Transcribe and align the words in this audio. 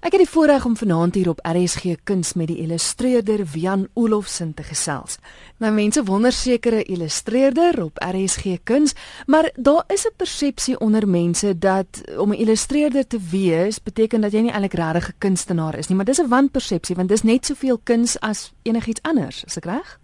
Ek 0.00 0.14
het 0.16 0.22
die 0.22 0.32
voorreg 0.32 0.64
om 0.64 0.76
vanaand 0.80 1.14
hier 1.14 1.28
op 1.28 1.42
RSG 1.44 1.98
Kuns 2.08 2.30
met 2.32 2.48
die 2.48 2.62
illustreerder 2.62 3.42
Wian 3.52 3.82
Olofsen 3.92 4.54
te 4.56 4.64
gesels. 4.64 5.18
Nou 5.60 5.74
mense 5.76 6.00
wonder 6.08 6.32
sekere 6.32 6.80
illustreerder 6.88 7.82
op 7.84 8.00
RSG 8.00 8.62
Kuns, 8.64 8.94
maar 9.26 9.50
daar 9.56 9.84
is 9.92 10.06
'n 10.06 10.16
persepsie 10.16 10.78
onder 10.80 11.08
mense 11.08 11.58
dat 11.58 12.00
om 12.16 12.32
'n 12.32 12.40
illustreerder 12.40 13.06
te 13.06 13.18
wees 13.30 13.82
beteken 13.82 14.20
dat 14.20 14.32
jy 14.32 14.40
nie 14.40 14.50
eintlik 14.50 14.72
regtig 14.72 15.08
'n 15.08 15.18
kunstenaar 15.18 15.78
is 15.78 15.88
nie, 15.88 15.96
maar 15.96 16.06
dis 16.06 16.20
'n 16.20 16.28
wanpersepsie 16.28 16.96
want 16.96 17.08
dis 17.08 17.22
net 17.22 17.46
soveel 17.46 17.78
kuns 17.84 18.20
as 18.20 18.52
enigiets 18.62 19.02
anders, 19.02 19.44
is 19.44 19.56
ek 19.56 19.64
reg? 19.64 19.98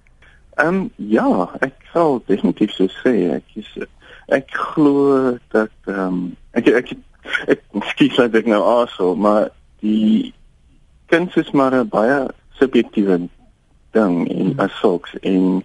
Ehm 0.55 0.69
um, 0.69 0.91
ja, 0.97 1.51
ek 1.61 1.75
sal 1.93 2.23
definitief 2.27 2.71
so 2.71 2.87
sê 2.87 3.31
ek 3.33 3.45
is 3.55 3.79
ek 4.29 4.51
glo 4.51 5.39
dat 5.49 5.71
ehm 5.87 5.99
um, 5.99 6.37
ek 6.51 6.67
ek 6.67 6.93
ek 7.47 7.63
skiet 7.81 8.33
net 8.33 8.47
nou 8.47 8.83
asel, 8.83 9.17
maar 9.17 9.51
die 9.81 10.35
kuns 11.07 11.37
is 11.37 11.51
maar 11.51 11.75
'n 11.75 11.89
baie 11.89 12.27
subjektiewe 12.59 13.29
ding 13.91 14.29
en 14.29 14.51
hmm. 14.51 14.61
as 14.61 14.79
sulks 14.81 15.13
en 15.21 15.63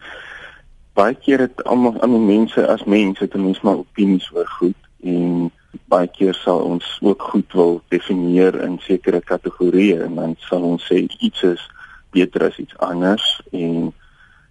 baie 0.93 1.15
keer 1.15 1.39
het 1.39 1.63
almal 1.63 2.01
aan 2.01 2.11
die 2.11 2.27
mense 2.35 2.67
as 2.67 2.83
mense 2.83 3.27
ten 3.27 3.43
minste 3.43 3.65
maar 3.65 3.83
opinies 3.83 4.31
oor 4.33 4.47
goed 4.47 4.79
en 5.03 5.51
baie 5.91 6.07
keer 6.07 6.35
sal 6.35 6.59
ons 6.59 6.97
ook 7.01 7.21
goed 7.31 7.53
wil 7.53 7.81
definieer 7.87 8.55
in 8.63 8.77
sekere 8.83 9.21
kategorieë 9.21 10.03
en 10.07 10.15
dan 10.19 10.35
sal 10.47 10.63
ons 10.73 10.87
sê 10.87 11.05
iets 11.19 11.43
is 11.47 11.63
beter 12.11 12.47
as 12.47 12.57
iets 12.59 12.77
anders 12.77 13.25
en 13.51 13.93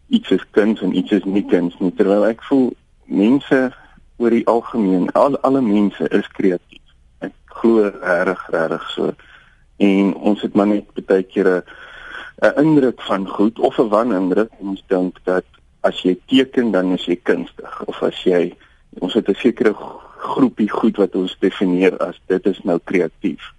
iets 0.08 0.30
is 0.36 0.44
kuns 0.56 0.80
en 0.80 0.96
iets 0.96 1.12
is 1.12 1.24
nie 1.24 1.44
kuns 1.46 1.76
nie. 1.78 1.92
Terwyl 1.96 2.26
ek 2.30 2.42
voel 2.48 2.70
mense 3.04 3.60
oor 4.20 4.34
die 4.34 4.46
algemeen 4.48 5.10
al 5.18 5.36
alle 5.46 5.62
mense 5.64 6.08
is 6.16 6.28
kreatief 6.36 7.26
ek 7.26 7.34
glo 7.60 7.90
reg 8.00 8.46
reg 8.54 8.88
so 8.94 9.12
en 9.80 10.14
ons 10.14 10.42
het 10.44 10.54
maar 10.54 10.70
net 10.70 11.06
baie 11.08 11.24
kere 11.24 11.62
'n 12.42 12.56
indruk 12.64 13.00
van 13.08 13.26
goed 13.28 13.58
of 13.58 13.78
'n 13.78 13.88
wanindruk 13.88 14.52
ons 14.58 14.82
dink 14.86 15.18
dat 15.24 15.44
as 15.80 16.02
jy 16.02 16.18
teken 16.26 16.70
dan 16.70 16.92
is 16.92 17.04
jy 17.04 17.16
kunstig 17.22 17.82
of 17.86 18.02
as 18.02 18.22
jy 18.24 18.54
ons 19.00 19.14
het 19.14 19.28
'n 19.28 19.34
sekere 19.34 19.74
groepie 20.32 20.70
goed 20.70 20.96
wat 20.96 21.14
ons 21.14 21.36
definieer 21.40 21.96
as 21.98 22.20
dit 22.26 22.46
is 22.46 22.60
nou 22.62 22.78
kreatief 22.84 23.52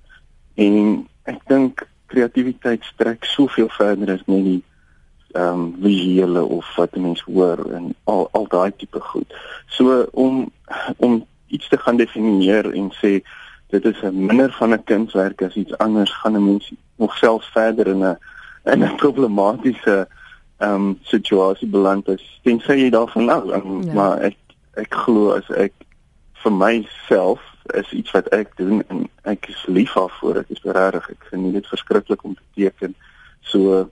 en 0.55 1.07
ek 1.23 1.41
dink 1.47 1.87
kreatiwiteit 2.11 2.83
strek 2.83 3.25
soveel 3.25 3.69
verder 3.69 4.13
as 4.15 4.25
net 4.27 4.43
die 4.43 4.61
ehm 5.31 5.59
um, 5.59 5.75
visuele 5.79 6.43
of 6.43 6.67
wat 6.75 6.95
mense 6.95 7.23
hoor 7.25 7.59
en 7.71 7.93
al 8.03 8.27
al 8.35 8.47
daai 8.51 8.71
tipe 8.75 8.99
goed. 8.99 9.35
So 9.67 10.01
om 10.11 10.51
om 10.97 11.25
iets 11.47 11.67
te 11.67 11.77
gaan 11.77 11.97
definieer 11.97 12.71
en 12.71 12.91
sê 12.99 13.21
dit 13.71 13.85
is 13.85 14.01
'n 14.01 14.25
minder 14.25 14.51
van 14.51 14.73
'n 14.73 14.83
kunswerk 14.83 15.41
as 15.41 15.55
iets 15.55 15.77
anders 15.77 16.13
gaan 16.13 16.35
'n 16.35 16.45
mens 16.45 16.73
nog 16.95 17.17
selfs 17.17 17.47
verder 17.47 17.87
in 17.87 18.03
'n 18.03 18.17
in 18.63 18.83
'n 18.83 18.95
problematiese 18.95 20.07
ehm 20.57 20.73
um, 20.73 20.99
situasie 21.01 21.67
beland 21.67 22.09
as 22.09 22.39
tensy 22.43 22.73
jy 22.73 22.89
daarvan 22.89 23.25
nou 23.25 23.53
um, 23.53 23.83
ja. 23.83 23.93
maar 23.93 24.17
ek 24.17 24.37
ek 24.73 24.93
glo 24.93 25.31
as 25.31 25.49
ek 25.49 25.73
vir 26.43 26.53
myself 26.53 27.41
is 27.73 27.91
iets 27.91 28.11
wat 28.11 28.27
ek 28.27 28.53
doen 28.57 28.83
en 28.87 29.07
ek 29.23 29.47
is 29.49 29.65
lief 29.67 29.93
daarvoor 29.93 30.41
ek 30.41 30.49
is 30.49 30.61
regtig 30.63 31.09
ek 31.09 31.25
geniet 31.31 31.53
dit 31.53 31.67
verskriklik 31.67 32.23
om 32.23 32.35
te 32.35 32.47
teken. 32.55 32.95
So 33.41 33.89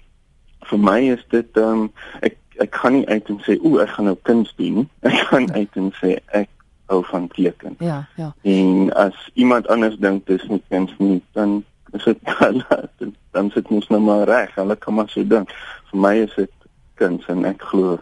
vir 0.69 0.79
my 0.79 0.99
is 1.15 1.25
dit 1.29 1.57
ehm 1.57 1.87
um, 1.87 1.91
ek 2.21 2.37
ek 2.59 2.71
kan 2.75 2.93
nie 2.93 3.07
uit 3.07 3.29
en 3.31 3.41
sê 3.45 3.55
o 3.63 3.77
ek 3.79 3.93
gaan 3.95 4.09
nou 4.11 4.17
kuns 4.27 4.51
doen. 4.59 4.89
Ek 5.09 5.19
gaan 5.31 5.47
uit 5.55 5.75
en 5.79 5.93
sê 5.95 6.17
ek 6.35 6.49
hou 6.89 7.03
van 7.05 7.27
teken. 7.27 7.75
Ja, 7.79 8.07
ja. 8.15 8.33
En 8.41 8.93
as 8.93 9.29
iemand 9.33 9.67
anders 9.67 9.97
dink 10.01 10.25
dis 10.27 10.45
nie 10.49 10.61
kuns 10.69 10.93
nie, 10.97 11.21
dan 11.37 11.63
is 11.91 12.03
dit 12.03 12.17
dan, 12.39 13.13
dan 13.31 13.49
sit 13.53 13.69
mens 13.69 13.87
nou 13.87 14.01
maar 14.01 14.25
reg. 14.29 14.55
Hulle 14.55 14.75
kan 14.75 14.97
maar 14.97 15.09
so 15.09 15.25
dink. 15.27 15.53
Vir 15.91 16.01
my 16.05 16.15
is 16.25 16.33
dit 16.37 16.55
kuns 16.99 17.27
en 17.31 17.45
ek 17.49 17.61
glo 17.71 17.97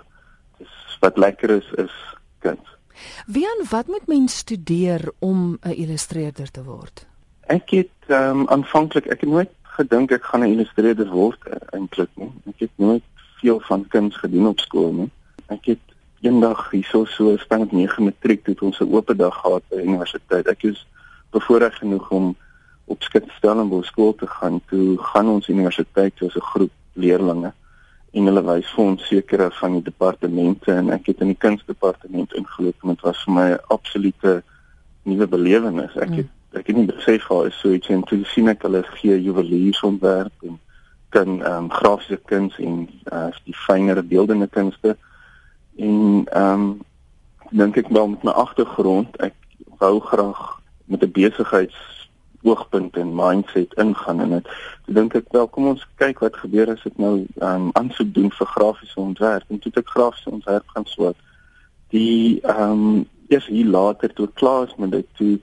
dis 0.57 0.97
wat 1.03 1.19
lekker 1.19 1.57
is 1.59 1.67
is 1.83 1.93
kuns. 2.45 2.73
Wie 3.27 3.45
en 3.45 3.65
wat 3.69 3.91
moet 3.91 4.07
mens 4.07 4.39
studeer 4.43 5.11
om 5.19 5.57
'n 5.61 5.75
illustreerder 5.75 6.51
te 6.51 6.63
word? 6.63 7.05
Ek 7.47 7.69
het 7.69 7.99
um, 8.07 8.47
aanvanklik 8.47 9.05
ek 9.05 9.21
het 9.21 9.29
nooit 9.29 9.53
gedink 9.77 10.11
ek 10.11 10.23
gaan 10.23 10.43
'n 10.43 10.53
illustreerder 10.55 11.09
word 11.09 11.39
uh, 11.47 11.59
eintlik 11.75 12.09
nie. 12.15 12.31
Ek 12.45 12.59
het 12.65 12.75
nooit 12.75 13.03
veel 13.41 13.59
van 13.59 13.87
kuns 13.87 14.17
gedoen 14.17 14.47
op 14.47 14.59
skool 14.59 14.91
nie. 14.91 15.11
Ek 15.47 15.65
het 15.65 15.86
eendag 16.21 16.69
hierso 16.71 17.05
so 17.05 17.37
span 17.37 17.67
9 17.71 18.03
matriek 18.03 18.45
het 18.47 18.61
ons 18.61 18.79
'n 18.79 18.93
oop 18.93 19.13
dag 19.15 19.35
gehad 19.41 19.63
by 19.69 19.81
universiteit. 19.81 20.47
Ek 20.47 20.63
is 20.63 20.87
bevoorreg 21.31 21.77
genoeg 21.77 22.09
om 22.09 22.35
op 22.85 23.03
Stellenbosch 23.03 23.87
skool 23.87 24.15
te 24.15 24.27
gaan. 24.27 24.61
Toe 24.69 24.97
gaan 24.97 25.27
ons 25.27 25.47
universiteit 25.47 26.13
soos 26.15 26.35
'n 26.35 26.49
groep 26.51 26.71
leerdlinge 26.93 27.53
en 28.11 28.25
hulle 28.25 28.43
wys 28.43 28.69
vir 28.75 28.83
ons 28.83 29.07
sekere 29.07 29.49
van 29.51 29.73
die 29.73 29.83
departemente 29.83 30.71
en 30.73 30.89
ek 30.89 31.05
het 31.11 31.21
in 31.21 31.27
die 31.33 31.41
kunsdepartement 31.45 32.33
ingeloop 32.33 32.83
en 32.83 32.89
dit 32.95 33.01
was 33.01 33.23
vir 33.23 33.33
my 33.33 33.47
'n 33.51 33.59
absolute 33.67 34.43
nuwe 35.03 35.27
belewenis. 35.27 35.95
Ek 35.95 36.15
het 36.15 36.27
ek 36.53 36.67
het 36.67 36.75
nie 36.75 36.85
besef 36.85 37.27
hoe 37.27 37.47
is 37.47 37.59
so 37.59 37.71
iets 37.71 37.89
en 37.89 38.03
toe 38.03 38.23
sien 38.25 38.47
ek 38.47 38.61
hulle 38.61 38.83
gee 38.83 39.21
juweliersontwerp 39.21 40.33
en 40.43 40.59
kan 41.09 41.43
ehm 41.43 41.63
um, 41.63 41.69
grafiese 41.71 42.19
kuns 42.25 42.57
en 42.57 42.89
uh, 43.13 43.27
die 43.43 43.55
fynere 43.55 44.03
beeldende 44.03 44.47
kunste 44.47 44.97
en 45.77 46.25
ehm 46.25 46.53
um, 46.53 46.79
dink 47.49 47.77
ek 47.77 47.87
wel 47.87 48.07
met 48.07 48.23
my 48.23 48.31
agtergrond 48.31 49.15
ek 49.23 49.35
wou 49.79 49.99
graag 49.99 50.59
met 50.85 51.03
'n 51.03 51.11
besigheidsoogpunt 51.11 52.95
en 52.97 53.15
mindset 53.15 53.73
ingaan 53.73 54.21
in 54.21 54.29
dit. 54.29 54.47
Ek 54.87 54.93
dink 54.95 55.15
ek 55.15 55.31
wel 55.31 55.47
kom 55.47 55.67
ons 55.67 55.87
kyk 55.95 56.19
wat 56.19 56.35
gebeur 56.35 56.69
as 56.69 56.85
ek 56.85 56.97
nou 56.97 57.25
ehm 57.39 57.55
um, 57.55 57.69
aansoek 57.73 58.13
doen 58.13 58.31
vir 58.31 58.47
grafiese 58.47 58.99
ontwerp 58.99 59.43
en 59.47 59.59
toe 59.59 59.71
ek 59.75 59.89
grafiese 59.89 60.29
ontwerp 60.29 60.67
gaan 60.67 60.85
swaat. 60.85 61.15
Die 61.89 62.39
ehm 62.41 62.71
um, 62.71 63.05
eers 63.27 63.47
hier 63.47 63.65
later 63.65 64.13
toe 64.13 64.29
klaar 64.33 64.67
is 64.67 64.75
met 64.75 64.91
dit 64.91 65.07
toe 65.13 65.39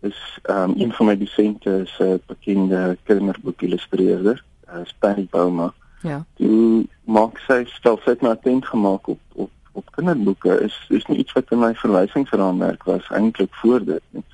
is 0.00 0.38
ehm 0.42 0.70
um, 0.70 0.80
een 0.80 0.92
van 0.92 1.06
my 1.06 1.16
dosente 1.18 1.70
is 1.86 1.94
'n 1.98 2.20
bekende 2.26 2.96
kinderboek 3.02 3.62
illustreerder, 3.62 4.44
uh, 4.68 4.84
Spanny 4.84 5.26
Boma. 5.30 5.72
Ja. 6.02 6.24
Toe 6.36 6.86
maak 7.04 7.38
sy 7.38 7.64
stel 7.64 7.98
sy 8.04 8.10
het 8.10 8.22
my 8.22 8.28
attent 8.28 8.66
gemaak 8.66 9.08
op 9.08 9.20
op 9.34 9.50
op 9.74 9.90
kinderboeke 9.96 10.60
is 10.64 10.74
is 10.88 11.06
nie 11.10 11.18
iets 11.22 11.34
wat 11.36 11.50
in 11.50 11.62
my 11.62 11.72
verwysingsraamwerk 11.74 12.84
was 12.90 13.08
eintlik 13.10 13.54
voor 13.62 13.84
dit 13.84 14.02
nie. 14.10 14.24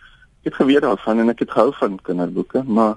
Ek 0.41 0.51
het 0.51 0.59
geweet 0.61 0.84
daarvan 0.84 1.21
en 1.21 1.33
ek 1.33 1.45
het 1.45 1.55
gehou 1.56 1.73
van 1.77 1.99
kinderboeke, 2.03 2.62
maar 2.65 2.97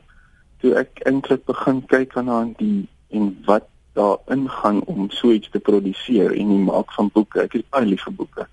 toe 0.64 0.76
ek 0.80 1.04
eintlik 1.08 1.46
begin 1.50 1.82
kyk 1.92 2.18
aan 2.20 2.54
die 2.60 2.88
en 3.14 3.32
wat 3.48 3.68
daarin 3.94 4.50
gaan 4.50 4.84
om 4.90 5.10
so 5.10 5.32
iets 5.32 5.50
te 5.54 5.60
produseer 5.60 6.34
en 6.34 6.50
die 6.50 6.64
maak 6.66 6.92
van 6.98 7.10
boeke. 7.14 7.44
Ek 7.44 7.54
is 7.60 7.66
baie 7.70 7.86
lief 7.86 8.04
vir 8.08 8.16
boeke. 8.20 8.48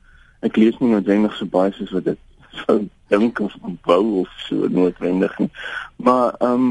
Ek 0.47 0.57
lees 0.57 0.78
nie 0.81 0.93
noodwendig 0.93 1.34
so 1.37 1.49
baie 1.51 1.72
soos 1.77 1.95
wat 1.97 2.11
dit 2.11 2.19
sou 2.65 2.78
dink 3.11 3.41
of 3.41 3.57
bou 3.87 4.21
of 4.22 4.31
so 4.47 4.69
noodwendig 4.69 5.39
nie. 5.39 5.51
Maar 5.97 6.34
ehm 6.39 6.67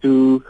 toe 0.00 0.42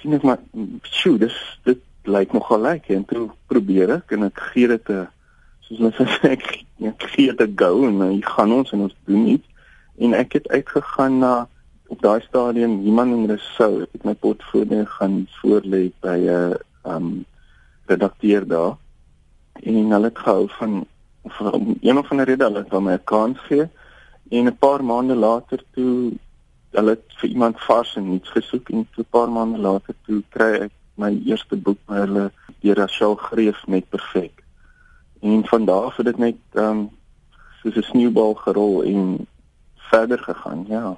sien 0.00 0.16
ek 0.16 0.24
maar 0.26 0.40
sjoe, 0.82 1.18
dis 1.18 1.36
dit 1.66 1.82
lyk 2.06 2.32
nogal 2.32 2.62
lekker 2.62 2.96
en 2.96 3.04
toe 3.10 3.26
probeer 3.50 3.96
ek 3.98 4.14
en 4.16 4.28
ek 4.28 4.40
gee 4.52 4.68
dit 4.70 4.90
'n 4.90 5.06
soos 5.66 5.82
ons 5.82 5.96
sê 5.98 6.32
ek 6.36 6.46
ek 6.90 7.04
gee 7.12 7.32
dit 7.32 7.50
'n 7.50 7.56
go 7.58 7.86
en 7.88 7.98
dan 7.98 8.22
gaan 8.22 8.52
ons 8.52 8.72
en 8.72 8.86
ons 8.86 8.96
doen 9.10 9.26
iets. 9.34 9.48
En 9.98 10.14
ek 10.14 10.32
het 10.38 10.48
uitgegaan 10.48 11.18
na 11.18 11.48
op 11.88 12.02
daai 12.02 12.20
stadium 12.20 12.80
iemand 12.82 13.14
in 13.14 13.30
Resou. 13.30 13.82
Ek 13.82 13.92
het 13.92 14.04
my 14.04 14.14
portfolio 14.14 14.84
gaan 14.98 15.26
voorlê 15.38 15.90
by 16.04 16.18
'n 16.26 16.58
um 16.84 17.24
redakteur 17.86 18.46
daar. 18.46 18.76
En 19.62 19.90
hulle 19.90 20.08
het 20.12 20.18
gehou 20.18 20.48
van 20.58 20.86
om 21.52 21.76
een 21.80 21.98
of 21.98 22.10
ander 22.10 22.26
rede 22.26 22.44
hulle 22.44 22.62
het 22.62 22.72
my 22.72 22.92
'n 22.92 23.04
kans 23.04 23.38
gegee. 23.38 23.68
En 24.30 24.46
'n 24.46 24.58
paar 24.58 24.84
maande 24.84 25.14
later 25.14 25.58
toe 25.74 26.12
hulle 26.70 26.98
vir 27.18 27.28
iemand 27.28 27.60
vars 27.60 27.96
en 27.96 28.12
iets 28.12 28.28
gesoek 28.28 28.68
en 28.70 28.86
'n 28.96 29.06
paar 29.10 29.30
maande 29.30 29.58
later 29.58 29.94
toe 30.06 30.22
kry 30.28 30.52
ek 30.66 30.72
my 30.94 31.10
eerste 31.24 31.56
boek 31.56 31.78
by 31.86 31.96
hulle 32.04 32.30
deur 32.60 32.76
Rachel 32.76 33.14
Greef 33.14 33.66
met 33.66 33.88
perfek 33.88 34.45
en 35.20 35.46
van 35.46 35.64
daar 35.64 35.82
af 35.82 35.96
het 35.96 36.06
dit 36.06 36.18
net 36.18 36.36
ehm 36.52 36.70
um, 36.70 36.90
soos 37.62 37.76
'n 37.76 37.82
sneeubal 37.82 38.34
gerol 38.34 38.82
en 38.82 39.26
verder 39.74 40.18
gegaan, 40.18 40.64
ja. 40.68 40.96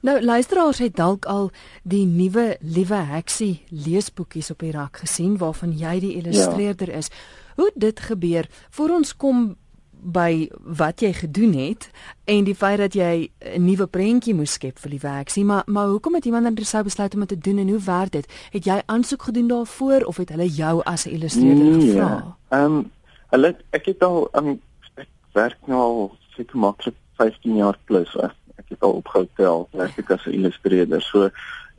Nou 0.00 0.24
luisteraars 0.24 0.78
het 0.78 0.96
dalk 0.96 1.24
al 1.24 1.50
die 1.82 2.06
nuwe 2.06 2.56
Liewe 2.60 2.94
Heksie 2.94 3.62
leesboekies 3.68 4.50
op 4.50 4.58
die 4.58 4.72
rak 4.72 4.96
gesien 4.96 5.36
waarvan 5.36 5.72
jy 5.76 5.98
die 6.00 6.14
illustreerder 6.14 6.90
ja. 6.90 6.96
is. 6.96 7.10
Hoe 7.56 7.70
dit 7.74 8.00
gebeur 8.00 8.48
voor 8.70 8.88
ons 8.88 9.16
kom 9.16 9.56
by 10.00 10.48
wat 10.64 11.00
jy 11.04 11.12
gedoen 11.12 11.52
het 11.52 11.90
en 12.24 12.44
die 12.44 12.54
feit 12.54 12.78
dat 12.78 12.94
jy 12.94 13.30
'n 13.56 13.64
nuwe 13.64 13.86
prentjie 13.86 14.34
moes 14.34 14.52
skep 14.52 14.78
vir 14.78 14.90
Liewe 14.90 15.08
Heksie, 15.08 15.44
maar 15.44 15.62
maar 15.66 15.86
hoekom 15.86 16.14
het 16.14 16.24
iemand 16.24 16.46
anders 16.46 16.68
sou 16.68 16.82
besluit 16.82 17.14
om 17.14 17.20
dit 17.20 17.28
te 17.28 17.38
doen 17.38 17.58
en 17.58 17.68
hoe 17.68 17.80
werk 17.80 18.10
dit? 18.10 18.32
Het 18.50 18.64
jy 18.64 18.82
aansoek 18.86 19.22
gedoen 19.22 19.48
daarvoor 19.48 20.00
of 20.04 20.16
het 20.16 20.28
hulle 20.28 20.48
jou 20.48 20.82
as 20.84 21.04
'n 21.04 21.10
illustreerder 21.10 21.64
nee, 21.64 21.80
gevra? 21.80 22.36
Ehm 22.48 22.64
um, 22.64 22.90
Hulle 23.30 23.54
ek 23.76 23.86
het 23.92 24.02
al 24.02 24.28
um, 24.38 24.56
ek 24.98 25.08
werk 25.38 25.70
nou 25.70 25.80
al 25.80 26.02
seker 26.34 26.58
maklik 26.58 26.96
15 27.20 27.56
jaar 27.60 27.78
plus. 27.84 28.12
Ek, 28.16 28.36
ek 28.58 28.74
het 28.74 28.82
al 28.86 28.98
opgehou 29.00 29.26
tel 29.38 29.68
werk 29.76 29.98
ek 29.98 30.10
as 30.16 30.26
'n 30.26 30.36
illustreerder. 30.38 31.02
So 31.02 31.30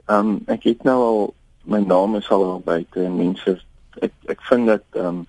ehm 0.08 0.18
um, 0.18 0.42
ek 0.48 0.64
het 0.64 0.84
nou 0.84 1.00
al 1.10 1.22
my 1.64 1.80
naam 1.80 2.16
is 2.16 2.30
al 2.30 2.62
buite 2.66 3.04
en 3.06 3.18
mense 3.18 3.58
ek 4.02 4.14
ek 4.34 4.42
vind 4.50 4.68
dat 4.68 4.84
ehm 4.92 5.06
um, 5.06 5.26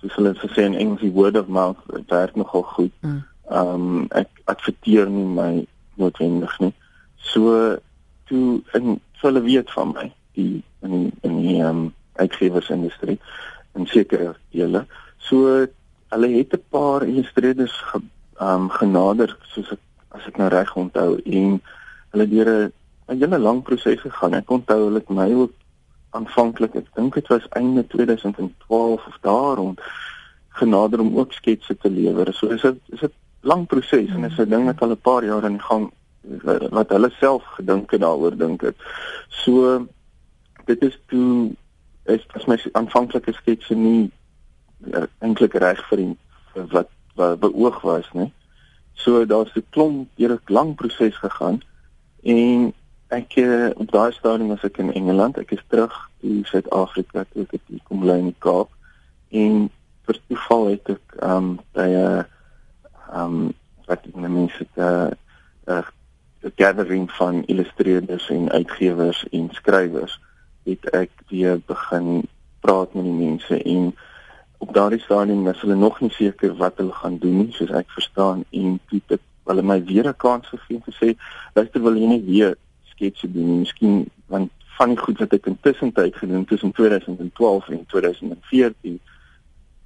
soos 0.00 0.14
hulle 0.14 0.34
sê 0.54 0.64
in 0.64 0.78
Engels 0.78 1.00
die 1.00 1.12
word 1.12 1.36
of 1.36 1.48
mouth 1.48 1.80
werk 2.08 2.36
nogal 2.36 2.62
goed. 2.62 2.94
Mm. 3.00 3.24
Ehm 3.50 3.74
um, 3.74 4.06
ek 4.10 4.28
adverteer 4.44 5.10
nie 5.10 5.26
my 5.26 5.66
noodwendig 5.94 6.58
nie. 6.60 6.74
So 7.16 7.76
toe 8.28 8.62
en 8.72 9.00
so 9.18 9.28
hulle 9.28 9.42
weet 9.42 9.70
van 9.70 9.92
my 9.92 10.08
die 10.38 10.62
in 10.82 10.90
die, 10.90 11.12
in 11.22 11.40
die 11.42 11.56
ehm 11.60 11.68
um, 11.68 11.94
uitgewersindustrie 12.18 13.18
en 13.72 13.86
sekere 13.86 14.34
dele. 14.50 14.86
So 15.18 15.66
hulle 16.08 16.28
het 16.28 16.52
'n 16.54 16.64
paar 16.70 17.02
illustreerders 17.02 17.76
ge, 17.90 18.00
um, 18.40 18.70
genader 18.70 19.36
soos 19.42 19.72
ek 19.72 19.80
as 20.08 20.26
ek 20.26 20.36
nou 20.36 20.48
reg 20.48 20.74
onthou 20.74 21.20
en 21.24 21.60
hulle 22.10 22.28
deur 22.28 22.48
'n 22.48 22.72
'n 23.08 23.20
hele 23.20 23.38
lang 23.38 23.62
proses 23.62 24.00
gegaan. 24.00 24.34
Ek 24.34 24.50
onthou 24.50 24.84
hulle 24.84 24.98
het 24.98 25.08
my 25.08 25.32
ook 25.32 25.52
aanvanklik, 26.10 26.74
ek 26.74 26.94
dink 26.94 27.14
dit 27.14 27.28
was 27.28 27.48
einde 27.48 27.86
2012 27.86 29.06
of 29.06 29.18
daarom 29.20 29.76
genader 30.48 31.00
om 31.00 31.18
ook 31.18 31.32
sketse 31.32 31.76
te 31.76 31.90
lewer. 31.90 32.32
So 32.34 32.46
is 32.46 32.62
dit 32.62 32.76
is 32.88 33.00
dit 33.00 33.12
lang 33.40 33.66
proses 33.66 34.10
en 34.10 34.24
is 34.24 34.38
'n 34.38 34.48
ding 34.48 34.64
wat 34.64 34.82
al 34.82 34.90
'n 34.90 35.00
paar 35.00 35.24
jaar 35.24 35.44
aan 35.44 35.58
die 35.58 35.68
gang 35.70 35.92
wat 36.72 36.88
hulle 36.88 37.10
self 37.18 37.44
gedink 37.44 37.90
het 37.90 38.00
daaroor 38.00 38.36
dink 38.36 38.62
ek. 38.62 38.76
So 39.28 39.86
dit 40.64 40.82
is 40.82 40.98
toe 41.06 41.54
is 42.04 42.24
as 42.34 42.46
my 42.46 42.56
aanvanklike 42.72 43.32
sketse 43.32 43.74
nie 43.74 44.10
uh, 44.86 45.06
eintlik 45.18 45.54
reg 45.54 45.80
vir, 45.88 45.96
die, 45.96 46.16
vir 46.52 46.66
wat 46.72 46.94
wat 47.18 47.40
beoog 47.42 47.80
was, 47.82 48.06
né? 48.14 48.30
So 48.94 49.24
daar's 49.26 49.54
'n 49.54 49.66
klomp 49.70 50.08
deur 50.14 50.32
'n 50.32 50.40
lang 50.46 50.74
proses 50.74 51.16
gegaan 51.16 51.62
en 52.22 52.72
ek 53.08 53.36
uh, 53.36 53.70
op 53.74 53.90
daai 53.90 54.12
stadium 54.12 54.48
was 54.48 54.62
ek 54.62 54.78
in 54.78 54.92
Engeland. 54.92 55.38
Ek 55.38 55.50
is 55.50 55.64
terug 55.68 56.10
in 56.20 56.44
Suid-Afrika 56.44 57.24
toe 57.32 57.46
ek 57.50 57.62
die 57.66 57.82
kom 57.84 58.00
bly 58.00 58.18
in 58.18 58.30
die 58.32 58.38
Kaap 58.38 58.70
en 59.30 59.70
vir 60.06 60.20
toeval 60.28 60.66
het 60.66 60.88
ek 60.88 61.16
ehm 61.20 61.36
um, 61.36 61.60
by 61.72 61.88
'n 61.88 62.26
ehm 63.12 63.50
wat 63.86 64.06
ek 64.06 64.16
nou 64.16 64.30
mense 64.30 64.66
'n 64.76 64.80
uh, 64.80 65.10
uh, 65.66 65.86
'n 66.42 66.52
gathering 66.56 67.10
van 67.12 67.44
illustreerders 67.46 68.30
en 68.30 68.50
uitgewers 68.50 69.24
en 69.30 69.48
skrywers 69.52 70.20
het 70.64 70.90
ek 70.90 71.10
weer 71.28 71.60
begin 71.66 72.28
praat 72.60 72.94
met 72.94 73.04
die 73.04 73.18
mense 73.26 73.62
en 73.62 73.94
op 74.58 74.74
daardie 74.74 75.00
stadium 75.00 75.44
was 75.44 75.60
hulle 75.60 75.74
nog 75.74 76.00
nie 76.00 76.10
seker 76.10 76.54
wat 76.56 76.76
hulle 76.76 76.92
gaan 76.92 77.18
doen 77.18 77.36
nie 77.42 77.52
soos 77.56 77.70
ek 77.70 77.90
verstaan 77.94 78.44
en 78.50 78.78
toe 78.90 79.00
het 79.06 79.20
hulle 79.48 79.62
my 79.62 79.84
weer 79.84 80.08
'n 80.08 80.16
kans 80.16 80.48
gegee 80.48 80.76
om 80.76 80.82
te 80.82 80.96
sê 81.00 81.14
luister 81.54 81.82
wil 81.82 81.96
jy 81.96 82.06
nie 82.06 82.24
weer 82.24 82.56
sketse 82.84 83.32
doen 83.32 83.46
nie? 83.46 83.58
Miskien 83.58 84.06
want 84.26 84.50
van 84.78 84.94
die 84.94 84.98
goed 84.98 85.18
wat 85.18 85.32
ek 85.32 85.46
intussen 85.50 85.92
tyd 85.92 86.16
gedoen 86.16 86.44
tussen 86.44 86.72
2012 86.72 87.68
en 87.68 87.86
2014 87.86 89.00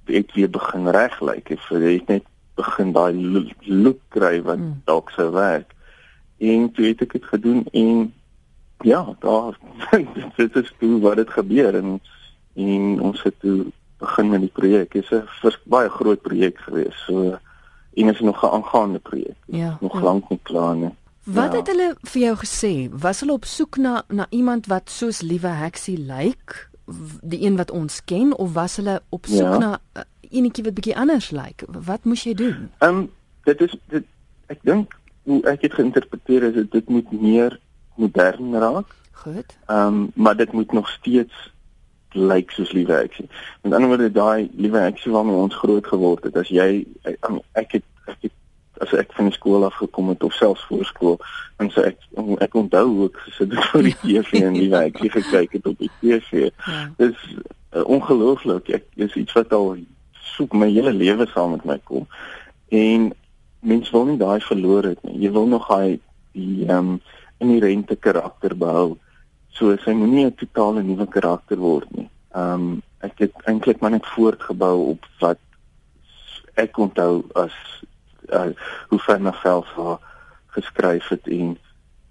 het 0.05 0.33
weer 0.33 0.49
begin 0.49 0.87
reg 0.87 1.19
lyk. 1.21 1.49
Like, 1.49 1.53
ek 1.53 2.01
het 2.01 2.07
net 2.07 2.25
begin 2.55 2.91
daai 2.93 3.13
look 3.65 4.01
kry 4.13 4.41
wat 4.45 4.61
hmm. 4.61 4.81
dalk 4.85 5.09
sou 5.15 5.31
werk. 5.33 5.71
En 6.37 6.69
toe 6.71 6.85
het 6.91 7.01
ek 7.01 7.15
dit 7.17 7.25
gedoen 7.25 7.63
en 7.71 8.13
ja 8.83 9.01
daar 9.23 9.57
dit 10.37 10.55
is 10.61 10.73
toe 10.79 10.99
wat 11.01 11.21
dit 11.21 11.29
gebeur 11.29 11.79
en 11.79 11.99
en 12.53 12.99
ons 13.01 13.23
het 13.23 13.39
toe 13.39 13.71
begin 14.03 14.29
met 14.29 14.43
die 14.43 14.53
projek. 14.53 14.91
Dit 14.91 15.11
is 15.11 15.23
'n 15.43 15.55
baie 15.63 15.89
groot 15.89 16.21
projek 16.21 16.57
gewees. 16.67 16.97
So 17.05 17.39
en 17.93 18.09
is 18.09 18.19
nog 18.19 18.43
'n 18.43 18.53
aangaande 18.57 18.99
projek. 18.99 19.37
Ja, 19.45 19.77
nog 19.81 19.93
ja. 19.93 20.01
lank 20.01 20.29
nie 20.29 20.39
klaar 20.43 20.75
nie. 20.75 20.93
Wat 21.23 21.51
ja. 21.51 21.57
het 21.57 21.67
hulle 21.67 21.95
vir 22.01 22.21
jou 22.21 22.35
gesê? 22.37 22.89
Was 22.91 23.19
hulle 23.19 23.31
op 23.31 23.45
soek 23.45 23.77
na 23.77 24.03
na 24.07 24.25
iemand 24.29 24.65
wat 24.65 24.89
soos 24.89 25.21
liewe 25.21 25.47
Heksie 25.47 25.97
lyk, 25.97 26.69
die 27.21 27.45
een 27.45 27.55
wat 27.55 27.71
ons 27.71 28.03
ken 28.03 28.37
of 28.37 28.53
was 28.53 28.75
hulle 28.75 29.01
op 29.09 29.25
soek 29.25 29.39
ja. 29.39 29.57
na 29.57 29.79
uh, 29.97 30.03
enetjie 30.29 30.63
wat 30.63 30.73
bietjie 30.73 30.97
anders 30.97 31.29
lyk? 31.31 31.63
Wat 31.67 32.03
moes 32.03 32.23
jy 32.23 32.33
doen? 32.33 32.71
Ehm 32.77 32.97
um, 32.97 33.11
dit 33.43 33.61
is 33.61 33.77
dit 33.87 34.03
ek 34.45 34.59
dink 34.61 34.95
hoe 35.23 35.41
ek 35.47 35.61
dit 35.61 35.73
geïnterpreteer 35.73 36.43
is 36.43 36.69
dit 36.69 36.89
moet 36.89 37.11
meer 37.11 37.59
modern 37.95 38.55
raak. 38.55 38.95
Goed. 39.11 39.57
Ehm 39.65 39.87
um, 39.87 40.11
maar 40.15 40.35
dit 40.35 40.51
moet 40.51 40.71
nog 40.71 40.89
steeds 40.89 41.51
lyk 42.13 42.51
soos 42.51 42.71
liewe 42.71 42.95
eksie. 42.95 43.27
Met 43.61 43.73
ander 43.73 43.89
woorde 43.91 44.11
daai 44.11 44.49
liewe 44.55 44.79
eksie 44.79 45.11
waarmee 45.11 45.35
ons 45.35 45.55
groot 45.55 45.87
geword 45.87 46.23
het. 46.23 46.37
As 46.37 46.51
jy 46.53 46.85
ek, 47.09 47.29
ek 47.53 47.77
het 47.79 47.89
ek 48.07 48.27
het 48.27 48.31
as 48.83 48.93
ek 48.97 49.13
van 49.15 49.29
die 49.29 49.35
skool 49.35 49.65
af 49.65 49.75
gekom 49.79 50.09
het 50.11 50.23
of 50.23 50.33
selfs 50.33 50.65
voor 50.67 50.85
skool 50.85 51.17
en 51.61 51.69
so 51.71 51.81
ek 51.87 51.97
ek 52.43 52.55
onthou 52.57 52.85
hoe 52.89 53.09
ek 53.11 53.19
gesit 53.25 53.53
het 53.53 53.65
voor 53.71 53.85
die 53.87 53.95
TV 54.01 54.41
en 54.43 54.57
liewe 54.57 54.81
eksie 54.89 55.11
gekyk 55.13 55.57
het 55.59 55.67
op 55.69 55.77
die 55.79 55.91
TV. 56.01 56.47
Ja. 56.67 56.79
Dis 56.97 57.19
uh, 57.75 57.83
ongelooflik. 57.85 58.69
Ek 58.79 58.87
is 58.95 59.15
iets 59.19 59.35
wat 59.37 59.53
al 59.53 59.77
soek 60.33 60.55
my 60.57 60.69
hele 60.71 60.93
lewe 60.93 61.27
saam 61.33 61.55
met 61.57 61.65
my 61.69 61.79
kom. 61.89 62.07
En 62.73 63.11
mens 63.63 63.91
wil 63.93 64.05
nie 64.09 64.19
daai 64.19 64.41
verloor 64.41 64.89
het 64.91 65.03
nie. 65.07 65.19
Jy 65.25 65.31
wil 65.37 65.47
nog 65.47 65.69
daai 65.69 65.99
die 66.33 66.65
ehm 66.67 66.95
um, 66.95 67.01
inherente 67.43 67.95
karakter 67.95 68.55
behou. 68.57 68.97
So 69.53 69.75
sy 69.77 69.93
moenie 69.93 70.25
'n 70.25 70.35
totale 70.35 70.81
nuwe 70.83 71.07
karakter 71.07 71.57
word 71.57 71.89
nie. 71.91 72.09
Ehm 72.33 72.53
um, 72.53 72.81
ek 72.99 73.19
het 73.19 73.33
eintlik 73.45 73.81
maar 73.81 73.91
net 73.91 74.07
voortgebou 74.15 74.77
op 74.93 75.05
wat 75.19 75.39
ek 76.55 76.77
onthou 76.77 77.25
as 77.35 77.53
uh, 78.29 78.53
hoe 78.89 78.99
Fanna 78.99 79.33
Velsa 79.33 79.99
geskryf 80.55 81.07
het 81.07 81.27
en 81.27 81.57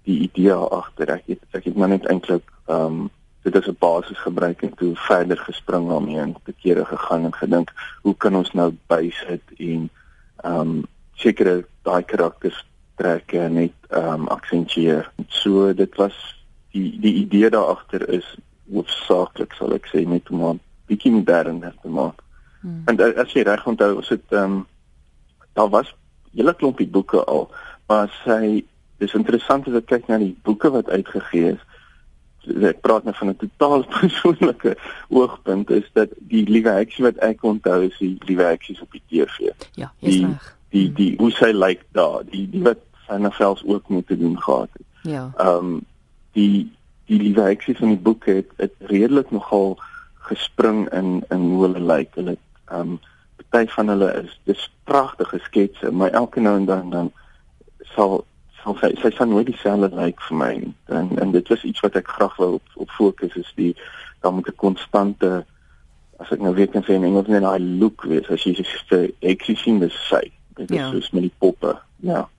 die 0.03 0.19
idee 0.27 0.53
agter. 0.53 1.09
Ek 1.09 1.27
het 1.27 1.43
ek 1.51 1.67
het 1.67 1.75
maar 1.75 1.91
net 1.91 2.07
eintlik 2.07 2.47
ehm 2.67 3.03
um, 3.03 3.09
dit 3.43 3.55
as 3.55 3.67
'n 3.67 3.75
basis 3.79 4.19
gebruik 4.23 4.61
en 4.63 4.73
toe 4.79 4.95
verder 4.95 5.37
gespring 5.37 5.89
daarmee 5.89 6.19
en 6.19 6.35
te 6.43 6.53
kere 6.61 6.85
gegaan 6.85 7.25
en 7.25 7.35
gedink 7.35 7.73
hoe 8.01 8.15
kan 8.15 8.35
ons 8.35 8.51
nou 8.51 8.71
bysit 8.87 9.43
en 9.57 9.89
ehm 10.43 10.59
um, 10.59 10.85
sekere 11.13 11.65
daai 11.83 12.03
karakters 12.03 12.65
trek 12.95 13.33
en 13.33 13.53
net 13.53 13.75
ehm 13.89 14.13
um, 14.13 14.27
aksentueer. 14.27 15.11
So 15.27 15.73
dit 15.73 15.95
was 15.95 16.42
die 16.73 16.99
die 16.99 17.13
idee 17.23 17.49
daar 17.53 17.75
agter 17.75 18.09
is 18.09 18.27
hoofsaaklik 18.71 19.53
sal 19.57 19.73
ek 19.77 19.89
sê 19.91 20.05
net 20.07 20.29
om 20.29 20.43
'n 20.49 20.59
bietjie 20.89 21.11
moderner 21.11 21.75
te 21.81 21.89
maak. 21.89 22.21
Hmm. 22.61 22.81
En 22.85 23.17
as 23.17 23.33
jy 23.33 23.43
reg 23.43 23.65
onthou, 23.67 23.95
was 23.95 24.09
dit 24.09 24.31
ehm 24.31 24.43
um, 24.43 24.65
daar 25.53 25.69
was 25.69 25.93
hele 26.33 26.53
klompie 26.53 26.87
boeke 26.87 27.23
al, 27.23 27.51
maar 27.87 28.09
sy 28.23 28.63
dis 28.97 29.13
interessant 29.13 29.67
as 29.67 29.77
ek 29.81 29.85
kyk 29.91 30.07
na 30.09 30.17
die 30.17 30.35
boeke 30.47 30.71
wat 30.73 30.89
uitgegee 30.89 31.53
is. 31.53 31.61
Ek 32.71 32.81
praat 32.81 33.03
nou 33.03 33.13
van 33.15 33.29
'n 33.29 33.37
totaal 33.43 33.85
persoonlike 33.99 34.75
oogpunt 35.09 35.69
is 35.69 35.87
dat 35.93 36.09
die 36.19 36.45
liewe 36.49 36.73
heksie 36.79 37.05
wat 37.05 37.17
ek 37.17 37.43
onthou 37.43 37.83
is 37.83 37.97
die 37.99 38.17
liewe 38.27 38.43
heksies 38.43 38.81
op 38.81 38.91
die 38.91 39.03
TV. 39.09 39.53
Ja, 39.75 39.91
is 39.99 40.19
reg. 40.19 40.57
Die 40.69 40.89
die 40.93 40.93
die 40.93 41.13
hoe 41.19 41.31
sy 41.31 41.51
lyk 41.51 41.59
like 41.67 41.85
daar, 41.91 42.23
die 42.25 42.47
die 42.49 42.63
wat 42.63 42.81
sy 43.07 43.19
na 43.21 43.31
vels 43.31 43.63
ook 43.65 43.89
moet 43.89 44.07
doen 44.07 44.39
gehad 44.39 44.69
het. 44.73 44.87
Ja. 45.03 45.31
Ehm 45.37 45.57
um, 45.57 45.81
die 46.33 46.71
die 47.11 47.19
liewe 47.19 47.41
heksie 47.41 47.75
van 47.77 47.91
die 47.93 48.03
boek 48.03 48.25
het 48.25 48.51
het 48.57 48.73
redelik 48.91 49.31
nogal 49.31 49.75
gespring 50.29 50.85
in 50.93 51.23
in 51.29 51.49
hoe 51.49 51.65
hulle 51.65 51.83
lyk. 51.93 52.15
Hulle 52.15 52.37
ehm 52.71 52.95
um, 52.95 52.99
party 53.53 53.71
van 53.71 53.87
hulle 53.87 54.09
is 54.23 54.39
dis 54.49 54.69
pragtige 54.83 55.39
sketse, 55.43 55.91
maar 55.91 56.09
elke 56.09 56.39
nou 56.39 56.55
en 56.57 56.65
dan 56.65 56.89
dan 56.89 57.11
sal 57.95 58.23
sal 58.63 58.77
sy 58.81 58.93
sy 59.01 59.11
sal 59.13 59.29
nooit 59.29 59.49
dieselfde 59.51 59.91
lyk 59.95 60.21
vir 60.27 60.37
my. 60.37 60.53
En 60.99 61.11
en 61.19 61.31
dit 61.35 61.51
was 61.53 61.63
iets 61.63 61.83
wat 61.85 61.99
ek 61.99 62.13
graag 62.17 62.35
wou 62.41 62.53
op 62.59 62.77
op 62.85 62.95
fokus 62.97 63.35
is 63.35 63.51
die 63.59 63.73
dan 64.21 64.33
moet 64.33 64.47
'n 64.47 64.55
konstante 64.55 65.45
as 66.17 66.31
ek 66.31 66.39
nou 66.39 66.53
weer 66.55 66.67
kan 66.71 66.83
sê 66.83 66.95
in 66.95 67.03
Engels 67.03 67.27
net 67.27 67.41
daai 67.41 67.59
look 67.59 68.03
wees 68.03 68.29
as 68.29 68.43
jy 68.43 68.53
sê 68.63 69.11
ek 69.21 69.43
sien 69.43 69.79
dis 69.79 69.97
sy. 70.09 70.31
Dit 70.55 70.71
is 70.71 70.77
ja. 70.77 70.89
soos 70.91 71.11
met 71.11 71.21
die 71.21 71.35
poppe. 71.37 71.77
Ja. 71.99 72.29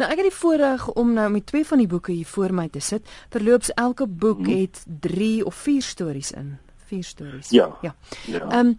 Nou 0.00 0.08
ek 0.08 0.22
het 0.22 0.30
die 0.30 0.38
voorreg 0.38 0.86
om 0.96 1.12
nou 1.12 1.28
met 1.30 1.46
twee 1.46 1.66
van 1.66 1.78
die 1.82 1.88
boeke 1.90 2.12
hier 2.12 2.26
voor 2.26 2.54
my 2.56 2.68
te 2.72 2.80
sit. 2.80 3.08
Terloops 3.28 3.72
elke 3.76 4.06
boek 4.06 4.46
hmm. 4.46 4.60
het 4.62 4.84
3 5.00 5.44
of 5.44 5.54
4 5.54 5.82
stories 5.82 6.32
in. 6.32 6.56
4 6.88 7.04
stories. 7.04 7.50
Ja. 7.50 7.68
Ja. 7.82 7.94
Ehm 8.26 8.36
ja. 8.36 8.58
um, 8.58 8.78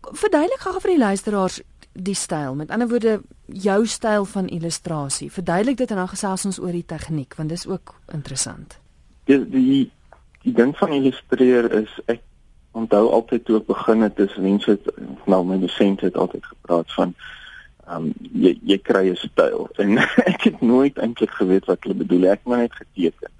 verduidelik 0.00 0.60
gou 0.64 0.80
vir 0.80 0.90
die 0.90 0.98
luisteraars 0.98 1.60
die 1.92 2.14
styl. 2.14 2.54
Met 2.54 2.70
ander 2.74 2.88
woorde 2.88 3.20
jou 3.46 3.86
styl 3.86 4.24
van 4.24 4.48
illustrasie. 4.48 5.30
Verduidelik 5.32 5.76
dit 5.76 5.90
en 5.90 5.96
dan 6.02 6.08
gesels 6.08 6.44
ons 6.44 6.58
oor 6.58 6.74
die 6.74 6.86
tegniek 6.86 7.34
want 7.38 7.54
dis 7.54 7.66
ook 7.66 7.94
interessant. 8.12 8.78
Die 9.30 9.38
die 9.48 9.90
die 10.42 10.52
ding 10.54 10.74
van 10.76 10.92
illustreer 10.92 11.70
is 11.84 11.94
ek 12.06 12.22
onthou 12.78 13.08
altyd 13.10 13.44
toe 13.44 13.58
ek 13.60 13.66
begin 13.66 14.02
het 14.02 14.18
is 14.18 14.34
mense 14.36 14.70
het 14.70 14.90
nou 15.26 15.44
my 15.46 15.58
dosent 15.58 16.00
het 16.00 16.16
altyd 16.16 16.46
gepraat 16.46 16.92
van 16.94 17.14
um, 17.90 18.10
jy 18.32 18.54
jy 18.62 18.78
kry 18.78 19.04
'n 19.10 19.20
styl 19.20 19.68
en 19.82 19.98
ek 19.98 20.48
het 20.50 20.60
nooit 20.60 20.98
eintlik 20.98 21.30
geweet 21.40 21.70
wat 21.70 21.82
hulle 21.82 22.02
bedoel 22.02 22.28
ek 22.34 22.44
maar 22.44 22.64
net 22.64 22.74
geteken 22.74 23.30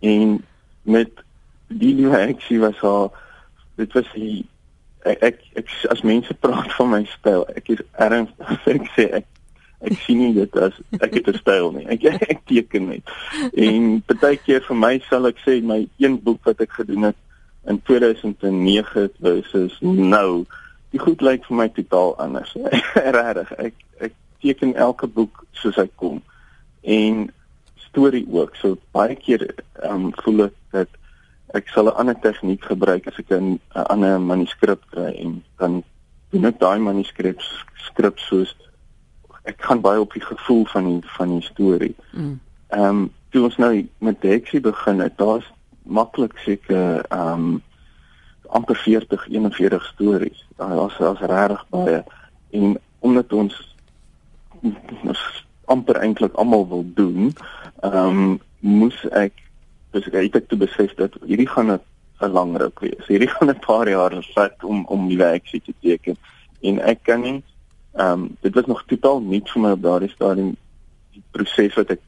en 0.00 0.40
met 0.82 1.22
die 1.68 1.94
nuwe 1.94 2.18
eksie 2.18 2.60
was 2.60 2.80
haar 2.82 3.08
dit 3.76 3.92
was 3.92 4.10
die 4.14 4.44
ek, 5.04 5.22
ek 5.22 5.38
ek 5.62 5.70
as 5.90 6.02
mense 6.02 6.34
praat 6.34 6.72
van 6.78 6.90
my 6.90 7.04
styl 7.18 7.46
ek 7.54 7.68
is 7.76 7.86
ernstig 7.92 8.66
ek 8.78 8.90
sê 8.96 9.08
ek 9.22 9.30
Ek 9.84 9.98
sien 10.00 10.16
nie 10.16 10.32
dit 10.32 10.54
as 10.64 10.76
ek 10.96 11.18
het 11.18 11.28
'n 11.28 11.38
styl 11.38 11.72
nie. 11.72 11.84
Ek 11.92 12.04
ek 12.32 12.40
teken 12.48 12.88
net. 12.88 13.10
En 13.52 14.00
baie 14.20 14.38
keer 14.40 14.62
vir 14.64 14.76
my 14.76 14.94
sal 15.10 15.28
ek 15.28 15.40
sê 15.44 15.60
my 15.60 15.84
een 16.00 16.16
boek 16.24 16.40
wat 16.48 16.60
ek 16.64 16.72
gedoen 16.72 17.10
het 17.10 17.18
in 17.68 17.80
2009 17.88 19.10
versus 19.20 19.76
nou, 19.80 20.46
die 20.94 21.02
goed 21.02 21.22
lyk 21.26 21.46
vir 21.48 21.58
my 21.58 21.68
totaal 21.74 22.14
anders. 22.22 22.52
Regtig. 23.18 23.50
Ek 23.58 23.74
ek 24.08 24.12
teken 24.44 24.74
elke 24.78 25.08
boek 25.10 25.42
soos 25.58 25.78
hy 25.80 25.88
kom. 26.00 26.20
En 26.82 27.24
storie 27.88 28.26
ook. 28.30 28.54
So 28.60 28.78
baie 28.96 29.16
keer 29.18 29.48
ehm 29.82 30.10
um, 30.10 30.12
voel 30.22 30.46
ek 30.48 30.60
dat 30.76 31.00
ek 31.54 31.70
sal 31.74 31.90
'n 31.90 31.98
ander 32.02 32.18
tegniek 32.20 32.62
gebruik 32.70 33.08
as 33.10 33.18
ek 33.18 33.30
'n 33.30 33.58
ander 33.74 34.20
manuskrip 34.20 34.82
kry 34.90 35.10
en 35.24 35.42
dan 35.58 35.82
doen 36.30 36.46
ek 36.50 36.58
daai 36.58 36.78
manuskrip 36.78 37.42
skrip 37.90 38.18
soos 38.18 38.54
ek 39.44 39.60
gaan 39.62 39.80
baie 39.80 40.00
op 40.00 40.12
die 40.12 40.24
gevoel 40.24 40.64
van 40.72 40.84
die 40.84 41.02
van 41.18 41.38
die 41.38 41.46
storie. 41.50 41.96
Mm. 42.12 42.40
Ehm 42.70 42.80
mm. 42.80 42.88
um, 42.88 43.12
toe 43.30 43.44
ons 43.44 43.56
nou 43.58 43.88
met 43.98 44.20
Dexie 44.22 44.60
begin 44.60 45.00
het, 45.02 45.18
daar's 45.18 45.46
maklik 45.82 46.38
seker 46.46 47.02
ehm 47.10 47.32
um, 47.32 47.62
amper 48.54 48.76
40 48.76 49.26
41 49.28 49.84
stories. 49.84 50.44
Daar's 50.56 50.98
daar's 50.98 51.20
regtig 51.20 51.64
baie 51.74 52.04
en 52.50 52.78
omdat 52.98 53.32
ons 53.32 53.54
ons 55.02 55.22
amper 55.64 55.96
eintlik 55.96 56.36
almal 56.40 56.68
wil 56.68 56.84
doen, 56.94 57.32
ehm 57.80 58.20
um, 58.20 58.36
moes 58.64 58.96
ek 59.12 59.42
dis 59.92 60.06
ek 60.12 60.38
het 60.38 60.46
toe 60.48 60.58
besef 60.58 60.94
dat 61.00 61.16
hierdie 61.26 61.48
gaan 61.48 61.72
'n 61.74 62.30
lang 62.30 62.56
ruk 62.56 62.80
wees. 62.80 63.06
Hierdie 63.06 63.28
gaan 63.28 63.50
'n 63.50 63.58
paar 63.66 63.88
jaar 63.88 64.14
vat 64.34 64.64
om 64.64 64.84
om 64.86 65.08
die 65.08 65.18
werk 65.18 65.44
te 65.50 65.74
teken 65.80 66.16
en 66.62 66.80
ek 66.80 67.02
kan 67.02 67.20
nie 67.20 67.42
ehm 67.92 68.12
um, 68.12 68.36
dit 68.40 68.54
was 68.54 68.66
nog 68.66 68.84
totaal 68.86 69.20
nuut 69.20 69.50
vir 69.50 69.62
my 69.62 69.70
op 69.70 69.82
daardie 69.82 70.10
stadium 70.10 70.56
die 71.12 71.22
proses 71.30 71.74
wat 71.74 71.90
ek 71.90 72.00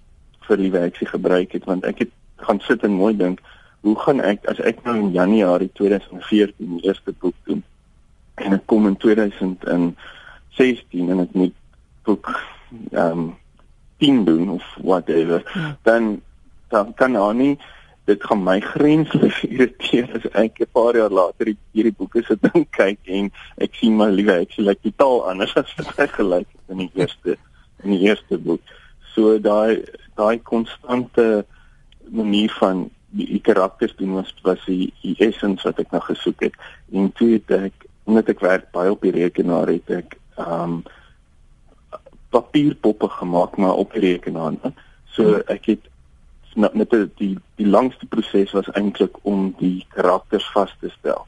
vir 0.48 0.56
die 0.56 0.70
werk 0.70 0.96
gebruik 0.96 1.52
het 1.52 1.64
want 1.64 1.84
ek 1.84 1.98
het 1.98 2.12
gaan 2.36 2.60
sit 2.60 2.82
en 2.82 2.98
mooi 2.98 3.16
dink 3.16 3.40
hoe 3.86 3.98
gaan 4.02 4.20
ek 4.20 4.42
as 4.50 4.58
ek 4.66 4.82
nou 4.82 4.96
in 4.98 5.14
Januarie 5.14 5.70
2014 5.78 6.58
die 6.58 6.88
eerste 6.88 7.14
boek 7.22 7.36
doen 7.46 7.62
en 8.42 8.58
ek 8.58 8.64
kom 8.66 8.88
in 8.90 8.98
2016 8.98 9.94
en 11.14 11.22
ek 11.22 11.32
moet 11.38 11.54
boek 12.08 12.26
ehm 12.92 13.10
um, 13.10 13.26
10 13.96 14.26
doen 14.26 14.50
of 14.52 14.64
whatever 14.84 15.40
ja. 15.54 15.76
dan 15.88 16.20
dan 16.68 16.92
kan 16.98 17.14
nou 17.16 17.30
nie 17.34 17.54
dit 18.06 18.24
gaan 18.24 18.42
my 18.46 18.58
grenslik 18.60 19.38
irriteer 19.52 20.10
as 20.18 20.26
ek 20.42 20.60
'n 20.62 20.74
paar 20.78 20.98
jaar 20.98 21.14
later 21.20 21.52
hierdie 21.74 21.94
boeke 22.00 22.22
sit 22.26 22.42
en 22.52 22.66
kyk 22.78 22.98
en 23.18 23.30
ek 23.66 23.78
sien 23.78 23.96
my 23.96 24.10
liewe 24.10 24.34
ek 24.42 24.52
sien 24.52 24.66
like 24.66 24.82
totaal 24.82 25.22
anders 25.30 25.54
as 25.56 25.70
wat 25.78 26.02
ek 26.06 26.18
gelyk 26.18 26.48
het 26.50 26.74
in 26.74 26.82
die 26.84 26.92
eerste 26.94 27.38
in 27.84 27.94
die 27.94 28.02
eerste 28.08 28.38
boek. 28.38 28.62
So 29.14 29.38
daai 29.38 29.84
daai 30.18 30.38
konstante 30.42 31.46
manier 32.10 32.52
van 32.60 32.90
die, 33.16 33.26
die 33.26 33.42
karakters 33.44 33.94
doen 33.96 34.14
was 34.18 34.32
was 34.46 34.62
die, 34.68 34.92
die 35.02 35.16
essence 35.24 35.66
wat 35.66 35.80
ek 35.82 35.92
nou 35.94 36.02
gesoek 36.04 36.48
het. 36.48 36.56
En 36.92 37.12
toe 37.18 37.32
het 37.36 37.52
ek 37.58 37.88
omdat 38.06 38.30
ek 38.30 38.44
werk 38.44 38.70
baie 38.74 38.92
op 38.92 39.02
die 39.02 39.14
rekenaar 39.14 39.72
het 39.72 39.90
ek 40.02 40.18
um 40.42 40.82
papierpoppe 42.34 43.08
gemaak 43.08 43.56
maar 43.56 43.78
op 43.80 43.94
die 43.96 44.04
rekenaar. 44.04 44.58
So 45.14 45.36
hmm. 45.36 45.46
ek 45.52 45.70
het 45.72 45.92
met 46.56 46.90
die 46.90 47.06
die, 47.20 47.32
die 47.60 47.68
langste 47.68 48.06
proses 48.08 48.52
was 48.56 48.68
eintlik 48.72 49.18
om 49.28 49.50
die 49.60 49.86
karakters 49.94 50.46
vas 50.54 50.72
te 50.80 50.92
stel. 50.98 51.26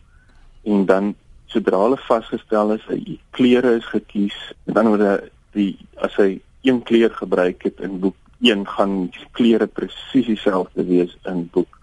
En 0.65 0.87
dan 0.89 1.15
sodra 1.49 1.81
hulle 1.81 1.99
vasgestel 2.05 2.75
is, 2.77 2.85
die 2.89 3.19
kleure 3.37 3.77
is 3.79 3.89
gekies, 3.89 4.37
en 4.69 4.77
dan 4.77 4.91
word 4.93 5.29
die 5.57 5.75
as 6.05 6.17
hy 6.21 6.39
een 6.67 6.83
kleur 6.85 7.13
gebruik 7.17 7.63
het 7.65 7.81
in 7.85 8.01
boek 8.03 8.17
1 8.45 8.67
gaan 8.69 9.11
kleure 9.37 9.67
presies 9.67 10.29
dieselfde 10.29 10.85
wees 10.85 11.17
in 11.27 11.47
boek 11.53 11.78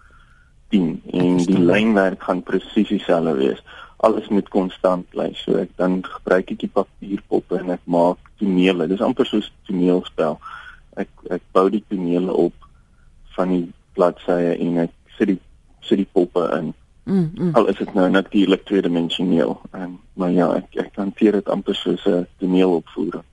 10 0.68 1.02
en 1.12 1.36
die 1.36 1.58
lynwerk 1.58 2.22
gaan 2.22 2.42
presies 2.42 2.88
dieselfde 2.88 3.34
wees. 3.38 3.62
Alles 3.96 4.28
moet 4.28 4.48
konstant 4.52 5.08
bly. 5.14 5.30
So 5.34 5.60
ek 5.60 5.72
dan 5.80 6.00
gebruik 6.04 6.50
ek 6.52 6.60
die 6.64 6.72
papierpoppe 6.72 7.60
en 7.60 7.74
ek 7.76 7.84
maak 7.84 8.20
tonele. 8.40 8.88
Dis 8.90 9.04
amper 9.04 9.28
soos 9.28 9.52
toneelspel. 9.68 10.38
Ek 11.00 11.10
ek 11.30 11.44
bou 11.56 11.68
die 11.72 11.84
tonele 11.88 12.34
op 12.46 12.68
van 13.36 13.52
die 13.54 13.64
bladsye 13.96 14.56
en 14.56 14.82
ek 14.86 14.92
sit 15.16 15.32
die 15.34 15.40
sit 15.86 16.02
die 16.02 16.10
poppe 16.12 16.44
in. 16.58 16.74
Mm, 17.06 17.30
mm. 17.38 17.54
Al 17.54 17.68
is 17.70 17.78
dit 17.78 17.92
nou 17.94 18.08
natuurlik 18.10 18.64
tweedimensioneel 18.66 19.54
en 19.78 19.98
maar 20.18 20.32
ja, 20.34 20.50
ek 20.58 20.74
ek 20.82 20.98
hanteer 20.98 21.38
dit 21.38 21.48
amper 21.54 21.78
soos 21.78 22.06
'n 22.10 22.26
toneelopvoering. 22.42 23.24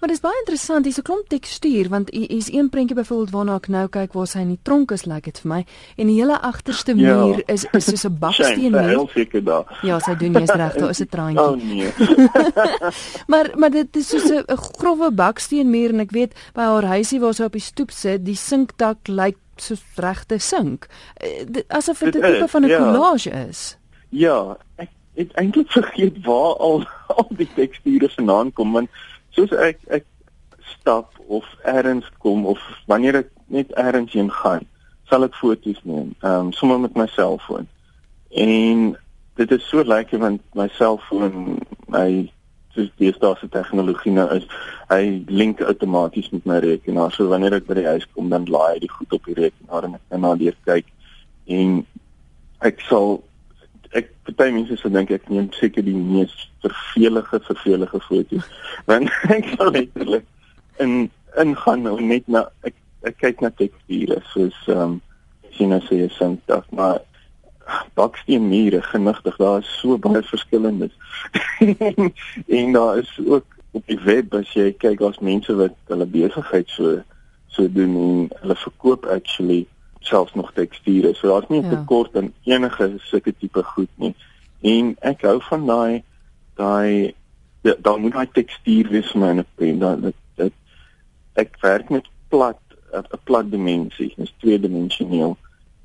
Maar 0.00 0.08
dis 0.08 0.20
baie 0.20 0.38
interessant, 0.38 0.86
'n 0.86 1.02
klomp 1.02 1.28
tekstuur 1.28 1.88
want 1.88 2.10
hier 2.10 2.30
is 2.30 2.52
een 2.52 2.68
prentjie 2.68 2.96
byvoorbeeld 2.96 3.30
waarna 3.30 3.54
ek 3.54 3.68
nou 3.68 3.88
kyk 3.88 4.12
waar 4.12 4.26
sy 4.26 4.38
in 4.38 4.48
die 4.48 4.60
tronk 4.62 4.90
is, 4.90 5.04
lyk 5.04 5.14
like 5.14 5.30
dit 5.30 5.40
vir 5.40 5.48
my. 5.48 5.64
En 5.96 6.06
die 6.06 6.16
hele 6.20 6.40
agterste 6.40 6.96
ja. 6.96 7.16
muur 7.16 7.36
ja. 7.36 7.42
is 7.46 7.66
is 7.72 7.84
soos 7.84 8.04
'n 8.04 8.18
baksteen 8.24 8.72
muur. 8.72 9.08
Ja, 9.82 9.98
sy 9.98 10.14
doen 10.14 10.32
jy's 10.32 10.50
reg, 10.50 10.74
daar 10.74 10.90
is 10.90 11.00
'n 11.00 11.08
traantjie. 11.08 11.36
Oh 11.48 11.56
nee. 11.56 11.92
maar 13.32 13.50
maar 13.54 13.70
dit 13.70 13.96
is 13.96 14.08
soos 14.08 14.30
'n 14.30 14.56
growwe 14.56 15.10
baksteen 15.12 15.70
muur 15.70 15.90
en 15.90 16.00
ek 16.00 16.10
weet 16.10 16.34
by 16.54 16.62
haar 16.62 16.84
huisie 16.84 17.20
waar 17.20 17.34
sy 17.34 17.44
op 17.44 17.52
die 17.52 17.60
stoep 17.60 17.90
sit, 17.90 18.24
die 18.24 18.36
sinkdak 18.36 19.08
lyk 19.08 19.16
like 19.24 19.38
so 19.56 19.74
regte 19.96 20.38
sink. 20.38 20.86
Eh, 21.16 21.62
asof 21.68 21.98
dit 21.98 22.16
'n 22.16 22.20
tipe 22.20 22.48
van 22.48 22.64
'n 22.64 22.68
ja. 22.68 22.78
collage 22.78 23.30
is. 23.48 23.76
Ja, 24.08 24.56
ek 24.76 24.88
het 25.14 25.32
eintlik 25.32 25.70
vergeet 25.70 26.24
waar 26.24 26.56
al 26.56 26.86
al 27.06 27.30
die 27.30 27.48
teksture 27.54 28.08
vandaan 28.08 28.52
kom 28.52 28.72
want 28.72 28.90
soos 29.38 29.54
ek 29.62 29.84
ek 29.94 30.06
stap 30.74 31.14
of 31.28 31.46
eers 31.64 32.06
kom 32.22 32.46
of 32.46 32.62
wanneer 32.90 33.22
ek 33.22 33.30
net 33.54 33.70
eers 33.78 34.14
heen 34.16 34.30
gaan, 34.40 34.66
sal 35.08 35.26
ek 35.26 35.36
foto's 35.38 35.78
neem. 35.84 36.14
Ehm 36.22 36.48
um, 36.48 36.52
sommer 36.52 36.80
met 36.82 36.96
my 36.98 37.06
selfoon. 37.14 37.68
En 38.30 38.90
dit 39.38 39.54
is 39.54 39.68
so 39.68 39.84
lekker 39.84 40.18
want 40.18 40.42
my 40.58 40.66
selfoon, 40.76 41.60
my 41.86 42.08
soos 42.74 42.90
die 43.00 43.12
staatse 43.14 43.48
tegnologie 43.54 44.12
nou 44.12 44.26
is, 44.34 44.44
hy 44.90 45.22
link 45.28 45.62
outomaties 45.62 46.30
met 46.34 46.46
my 46.46 46.58
rekenaar. 46.64 47.14
So 47.14 47.30
wanneer 47.30 47.58
ek 47.60 47.68
by 47.70 47.78
die 47.78 47.88
huis 47.88 48.06
kom, 48.12 48.28
dan 48.34 48.48
laai 48.50 48.74
hy 48.74 48.82
die 48.84 48.92
goed 48.92 49.14
op 49.14 49.30
die 49.30 49.38
rekenaar 49.38 49.88
en 49.88 49.96
ek 49.98 50.04
kan 50.10 50.24
na 50.26 50.34
deur 50.40 50.58
kyk 50.68 50.90
en 51.58 51.80
ek 52.66 52.82
sal 52.88 53.20
ek 53.96 54.10
party 54.28 54.50
mense 54.52 54.76
sou 54.80 54.90
dink 54.92 55.12
ek 55.14 55.28
neem 55.32 55.48
seker 55.56 55.84
die 55.86 55.96
mees 55.96 56.34
vervelige 56.64 57.40
vervelige 57.46 58.00
foto's. 58.08 58.48
Want 58.90 59.12
ek 59.36 59.54
sal 59.54 59.72
letterlik 59.72 60.26
in 60.82 61.10
ingaan 61.38 61.84
nou 61.86 61.98
net 62.00 62.26
na 62.28 62.46
ek 62.66 62.76
ek 63.08 63.20
kyk 63.22 63.44
na 63.44 63.50
teksture 63.54 64.22
soos 64.32 64.56
ehm 64.68 64.82
um, 64.82 64.96
sien 65.58 65.74
as 65.74 65.86
jy 65.90 66.06
sien 66.14 66.36
dat 66.50 66.66
maar 66.74 67.00
baksteen 67.98 68.48
mure 68.48 68.80
genigtig 68.82 69.36
daar 69.36 69.62
is 69.62 69.70
so 69.80 69.98
baie 69.98 70.22
verskillendes 70.22 70.94
en 72.58 72.72
daar 72.72 72.98
is 72.98 73.10
ook 73.26 73.46
op 73.70 73.86
die 73.86 73.98
web 74.04 74.34
as 74.34 74.52
jy 74.56 74.70
kyk 74.84 75.00
daar's 75.02 75.20
mense 75.30 75.54
wat 75.58 75.74
hulle 75.92 76.06
besigheid 76.14 76.70
so 76.74 76.98
so 77.54 77.66
doen 77.78 77.96
en 78.04 78.30
hulle 78.42 78.56
verkoop 78.64 79.08
actually 79.14 79.66
selfs 80.00 80.34
nog 80.34 80.52
teksture 80.52 81.14
so 81.14 81.28
daar's 81.28 81.48
nie 81.48 81.60
'n 81.60 81.70
ja. 81.70 81.70
tekort 81.70 82.16
aan 82.16 82.32
enige 82.44 82.94
sulke 82.96 83.34
tipe 83.38 83.62
goed 83.62 83.90
nie. 83.94 84.14
En 84.60 84.96
ek 85.00 85.22
hou 85.22 85.40
van 85.42 85.66
daai 85.66 86.02
daai 86.56 87.14
daar 87.62 88.00
moet 88.00 88.12
daai 88.12 88.30
tekstuur 88.32 88.88
wees 88.88 89.10
vir 89.10 89.20
my 89.20 89.30
in 89.30 89.38
'n 89.38 89.46
pen 89.54 89.78
dat 89.78 90.14
dit 90.36 90.52
ek 91.34 91.56
werk 91.60 91.90
met 91.90 92.06
plat 92.28 92.60
'n 92.92 93.20
plat 93.24 93.50
dimensie 93.50 94.14
is 94.16 94.34
tweedimensioneel. 94.38 95.36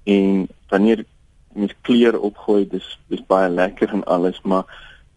En 0.03 0.47
wanneer 0.69 1.05
met 1.53 1.75
kleur 1.81 2.19
opgooi 2.19 2.67
dis 2.67 2.99
dis 3.07 3.25
baie 3.25 3.49
lekker 3.49 3.89
en 3.89 4.03
alles 4.03 4.41
maar 4.41 4.65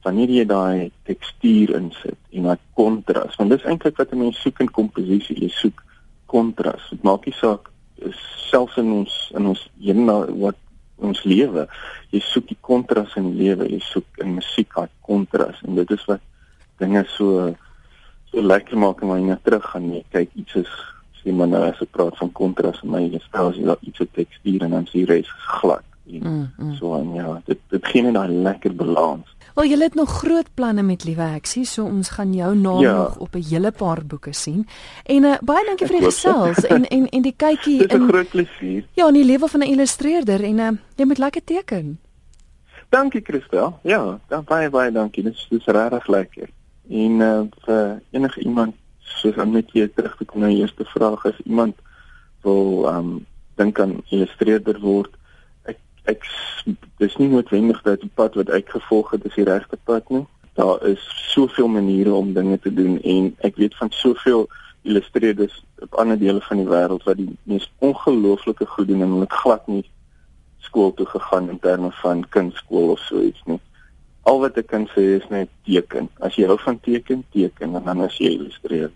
wanneer 0.03 0.31
jy 0.31 0.45
daai 0.45 0.91
tekstuur 1.09 1.75
insit 1.75 2.19
en 2.31 2.43
daai 2.43 2.59
kontras 2.75 3.37
want 3.37 3.51
dis 3.51 3.65
eintlik 3.65 3.97
wat 3.97 4.13
'n 4.13 4.19
mens 4.19 4.41
soek 4.41 4.61
in 4.61 4.71
komposisie 4.71 5.41
jy 5.41 5.49
soek 5.49 5.83
kontras. 6.27 6.89
Dit 6.91 7.03
maak 7.03 7.27
nie 7.27 7.35
saak 7.35 7.71
selfs 8.51 8.77
in 8.81 8.93
ons 9.01 9.15
in 9.35 9.51
ons 9.53 9.63
hele 9.83 10.17
wat 10.43 10.59
ons 10.97 11.23
lewe 11.29 11.67
jy 12.15 12.21
soek 12.25 12.49
die 12.49 12.59
kontras 12.61 13.17
in 13.21 13.33
die 13.33 13.47
lewe 13.47 13.69
jy 13.69 13.81
soek 13.85 14.23
in 14.25 14.37
musiek 14.39 14.69
daai 14.77 14.93
kontras 15.09 15.61
en 15.67 15.77
dit 15.81 15.91
is 15.97 16.05
wat 16.09 16.23
dinge 16.81 17.05
so 17.17 17.55
so 18.31 18.43
lekker 18.43 18.77
maak 18.77 19.01
en 19.01 19.09
wanneer 19.09 19.37
jy 19.37 19.43
terug 19.49 19.67
gaan. 19.71 19.91
Jy 19.95 20.05
kyk 20.13 20.39
iets 20.43 20.63
is 20.63 20.73
sê 21.21 21.33
maar 21.35 21.49
nou 21.51 21.63
as 21.67 21.81
ek 21.83 21.93
praat 21.95 22.17
van 22.21 22.33
kontras 22.37 22.83
en 22.85 22.93
my 22.93 23.03
jy 23.07 23.21
stel 23.25 23.51
as 23.51 23.61
jy 23.61 23.69
daar 23.69 23.85
iets 23.89 24.03
op 24.05 24.11
tekstuur 24.19 24.67
en 24.67 24.77
dan 24.77 24.89
sien 24.91 25.03
jy 25.03 25.07
res 25.15 25.31
glad 25.61 25.96
en 26.07 26.23
mm, 26.23 26.53
mm. 26.57 26.75
so 26.75 26.95
en 26.95 27.15
ja, 27.15 27.43
dit 27.45 27.59
dit 27.69 27.87
gee 27.87 28.03
net 28.03 28.15
daai 28.15 28.29
lekker 28.29 28.75
balans. 28.75 29.35
Wel 29.57 29.71
jy 29.71 29.79
het 29.81 29.95
nog 29.95 30.11
groot 30.21 30.49
planne 30.55 30.83
met 30.83 31.05
Liewe 31.05 31.29
Heksie, 31.33 31.65
so 31.65 31.85
ons 31.85 32.09
gaan 32.09 32.35
jou 32.35 32.55
naam 32.57 32.81
ja. 32.81 32.93
nog 32.97 33.19
op 33.19 33.35
'n 33.35 33.45
hele 33.49 33.71
paar 33.73 34.05
boeke 34.07 34.33
sien. 34.33 34.67
En 35.05 35.25
uh, 35.25 35.39
baie 35.41 35.65
dankie 35.67 35.87
vir 35.87 35.99
die 35.99 36.07
gesels 36.07 36.67
en 36.67 36.89
en 36.89 37.09
en 37.09 37.23
die 37.23 37.35
kykie 37.37 37.87
in 37.87 38.03
'n 38.03 38.09
groot 38.09 38.29
plesier. 38.29 38.85
Ja, 38.93 39.09
in 39.09 39.15
die 39.15 39.25
lewe 39.25 39.49
van 39.49 39.61
'n 39.61 39.71
illustreerder 39.71 40.43
en 40.43 40.59
uh, 40.59 40.71
jy 40.97 41.05
moet 41.05 41.19
lekker 41.19 41.45
teken. 41.45 41.99
Dankie 42.89 43.21
Christel. 43.25 43.79
Ja, 43.83 44.19
dan 44.29 44.45
baie 44.45 44.71
baie 44.71 44.93
dankie. 44.93 45.23
Dit 45.23 45.35
is 45.35 45.47
dis 45.51 45.65
regtig 45.65 46.07
lekker. 46.07 46.49
En 46.89 47.11
uh, 47.21 47.41
vir 47.65 48.03
enige 48.11 48.41
iemand 48.41 48.75
soos 48.99 49.37
om 49.37 49.51
net 49.51 49.73
weer 49.73 49.93
terug 49.93 50.17
te 50.17 50.25
kom 50.25 50.41
na 50.41 50.47
die 50.47 50.61
eerste 50.63 50.85
vraag 50.85 51.25
is 51.25 51.41
iemand 51.45 51.75
wil 52.43 52.87
um 52.91 53.27
dink 53.57 53.81
aan 53.81 54.03
illustreerder 54.13 54.79
word 54.81 55.13
ek 56.13 56.25
dis 57.03 57.17
nie 57.21 57.29
noodwendig 57.33 57.83
dat 57.87 58.01
die 58.01 58.13
pad 58.15 58.39
wat 58.41 58.53
ek 58.55 58.71
gevolg 58.75 59.13
het 59.15 59.27
die 59.27 59.47
regte 59.49 59.79
pad 59.85 60.09
nie 60.15 60.25
daar 60.57 60.81
is 60.89 61.03
soveel 61.33 61.69
maniere 61.69 62.15
om 62.15 62.33
dinge 62.33 62.59
te 62.59 62.73
doen 62.73 62.97
en 63.03 63.35
ek 63.49 63.61
weet 63.61 63.77
van 63.77 63.93
soveel 63.93 64.47
illustreerders 64.87 65.63
op 65.85 65.95
ander 66.01 66.19
dele 66.19 66.41
van 66.49 66.63
die 66.63 66.71
wêreld 66.71 67.05
wat 67.05 67.21
die 67.21 67.31
mees 67.45 67.69
ongelooflike 67.85 68.67
goed 68.67 68.89
doen 68.89 69.03
en 69.05 69.15
hulle 69.19 69.31
glad 69.43 69.67
nie 69.69 69.85
skool 70.67 70.95
toe 70.95 71.07
gegaan 71.07 71.51
in 71.53 71.61
terme 71.61 71.93
van 72.03 72.25
kunstskool 72.35 72.95
of 72.97 73.03
so 73.07 73.21
iets 73.23 73.43
nie 73.51 73.61
al 74.27 74.41
wat 74.43 74.59
ek 74.59 74.71
kan 74.73 74.87
sê 74.91 75.05
is 75.17 75.27
net 75.31 75.51
teken. 75.67 76.09
As 76.27 76.35
jy 76.39 76.49
hou 76.51 76.59
van 76.59 76.81
teken, 76.83 77.23
teken 77.35 77.79
en 77.79 77.85
dan 77.87 78.03
as 78.07 78.17
jy 78.19 78.33
illustreer. 78.35 78.91